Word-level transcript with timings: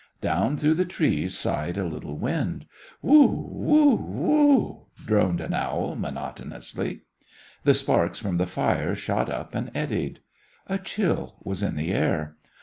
Down 0.19 0.57
through 0.57 0.73
the 0.73 0.83
trees 0.85 1.37
sighed 1.37 1.77
a 1.77 1.83
little 1.85 2.17
wind. 2.17 2.65
"Whoo! 3.03 3.27
whoo! 3.51 3.93
whoo!" 3.95 4.85
droned 5.05 5.39
an 5.39 5.53
owl, 5.53 5.95
monotonously. 5.95 7.01
The 7.65 7.75
sparks 7.75 8.17
from 8.17 8.37
the 8.37 8.47
fire 8.47 8.95
shot 8.95 9.29
up 9.29 9.53
and 9.53 9.69
eddied. 9.75 10.21
A 10.65 10.79
chill 10.79 11.35
was 11.43 11.61
in 11.61 11.75
the 11.75 11.91
air. 11.93 12.35